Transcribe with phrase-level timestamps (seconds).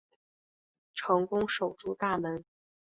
[0.95, 2.43] 成功守住大门